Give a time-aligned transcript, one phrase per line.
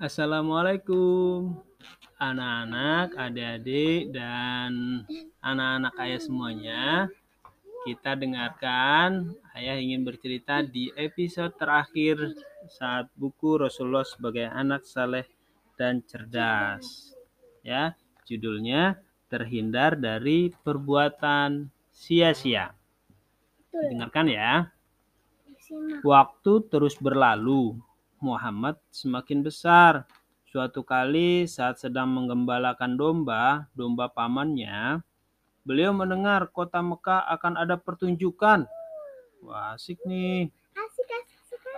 [0.00, 1.60] Assalamualaikum
[2.16, 5.04] anak-anak, adik-adik, dan
[5.44, 6.84] anak-anak ayah semuanya.
[7.84, 12.16] Kita dengarkan, ayah ingin bercerita di episode terakhir
[12.64, 15.28] saat buku Rasulullah sebagai anak saleh
[15.76, 17.12] dan cerdas.
[17.60, 17.92] Ya,
[18.24, 18.96] judulnya
[19.28, 22.72] terhindar dari perbuatan sia-sia.
[23.68, 24.72] Dengarkan ya.
[26.00, 27.89] Waktu terus berlalu.
[28.20, 30.04] Muhammad semakin besar.
[30.50, 35.00] Suatu kali saat sedang menggembalakan domba, domba pamannya,
[35.64, 38.66] beliau mendengar kota Mekah akan ada pertunjukan.
[39.40, 40.52] Wah, asik nih.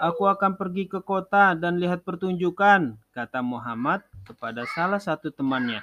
[0.02, 5.78] Aku akan pergi ke kota dan lihat pertunjukan, kata Muhammad kepada salah satu temannya.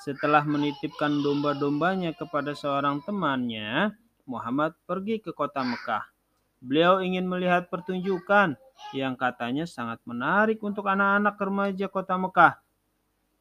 [0.00, 3.92] Setelah menitipkan domba-dombanya kepada seorang temannya,
[4.24, 6.17] Muhammad pergi ke kota Mekah.
[6.58, 8.58] Beliau ingin melihat pertunjukan
[8.90, 12.58] yang katanya sangat menarik untuk anak-anak remaja kota Mekah.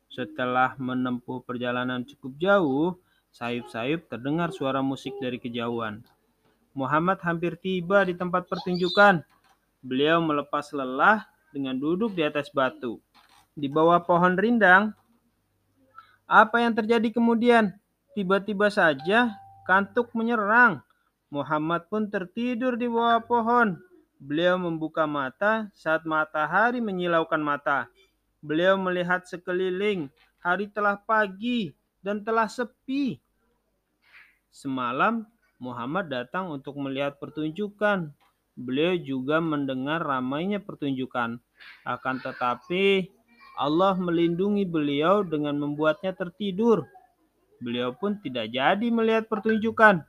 [0.07, 2.97] Setelah menempuh perjalanan cukup jauh,
[3.33, 6.05] sayup-sayup terdengar suara musik dari kejauhan.
[6.77, 9.25] Muhammad hampir tiba di tempat pertunjukan.
[9.81, 13.01] Beliau melepas lelah dengan duduk di atas batu.
[13.57, 14.93] Di bawah pohon rindang,
[16.29, 17.73] apa yang terjadi kemudian?
[18.13, 19.33] Tiba-tiba saja
[19.65, 20.85] kantuk menyerang.
[21.27, 23.75] Muhammad pun tertidur di bawah pohon.
[24.17, 27.91] Beliau membuka mata saat matahari menyilaukan mata.
[28.39, 30.07] Beliau melihat sekeliling.
[30.39, 33.19] Hari telah pagi dan telah sepi.
[34.49, 35.27] Semalam
[35.59, 38.09] Muhammad datang untuk melihat pertunjukan.
[38.57, 41.37] Beliau juga mendengar ramainya pertunjukan.
[41.85, 43.11] Akan tetapi
[43.57, 46.87] Allah melindungi beliau dengan membuatnya tertidur.
[47.61, 50.05] Beliau pun tidak jadi melihat pertunjukan.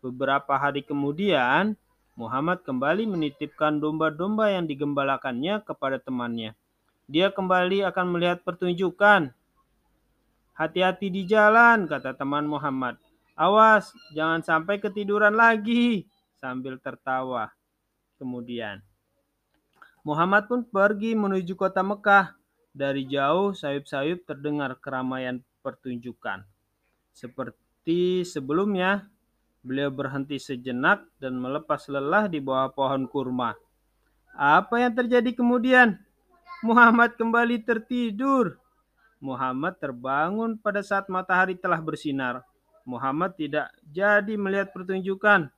[0.00, 1.76] Beberapa hari kemudian,
[2.16, 6.56] Muhammad kembali menitipkan domba-domba yang digembalakannya kepada temannya.
[7.04, 9.28] Dia kembali akan melihat pertunjukan.
[10.56, 12.96] Hati-hati di jalan, kata teman Muhammad.
[13.36, 16.08] Awas, jangan sampai ketiduran lagi,
[16.40, 17.52] sambil tertawa.
[18.16, 18.80] Kemudian,
[20.00, 22.36] Muhammad pun pergi menuju kota Mekah.
[22.72, 26.46] Dari jauh, sayup-sayup terdengar keramaian pertunjukan.
[27.12, 29.10] Seperti sebelumnya,
[29.60, 33.52] Beliau berhenti sejenak dan melepas lelah di bawah pohon kurma.
[34.32, 36.00] Apa yang terjadi kemudian?
[36.64, 38.56] Muhammad kembali tertidur.
[39.20, 42.40] Muhammad terbangun pada saat matahari telah bersinar.
[42.88, 45.52] Muhammad tidak jadi melihat pertunjukan.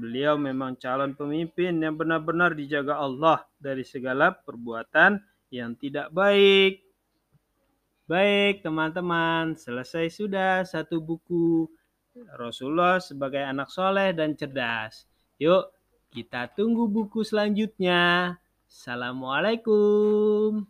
[0.00, 5.20] Beliau memang calon pemimpin yang benar-benar dijaga Allah dari segala perbuatan
[5.52, 6.84] yang tidak baik.
[8.08, 11.68] Baik, teman-teman, selesai sudah satu buku
[12.36, 15.04] Rasulullah sebagai anak soleh dan cerdas.
[15.38, 15.70] Yuk,
[16.08, 18.34] kita tunggu buku selanjutnya.
[18.68, 20.64] Assalamualaikum.